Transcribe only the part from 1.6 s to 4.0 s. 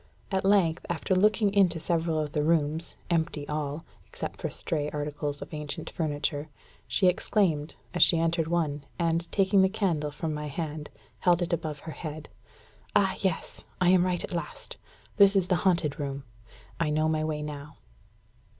several of the rooms, empty all,